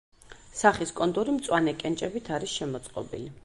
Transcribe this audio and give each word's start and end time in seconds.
სახის 0.61 0.93
კონტური 1.01 1.37
მწვანე 1.37 1.77
კენჭებით 1.85 2.35
არის 2.39 2.59
შემოწყობილი. 2.59 3.35